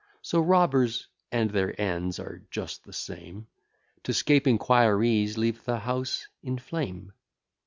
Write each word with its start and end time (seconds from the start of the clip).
So 0.23 0.39
robbers, 0.41 1.05
(and 1.31 1.51
their 1.51 1.79
ends 1.79 2.19
are 2.19 2.41
just 2.49 2.85
the 2.85 2.91
same,) 2.91 3.45
To 4.01 4.13
'scape 4.15 4.47
inquiries, 4.47 5.37
leave 5.37 5.63
the 5.63 5.77
house 5.77 6.25
in 6.41 6.57
flame. 6.57 7.13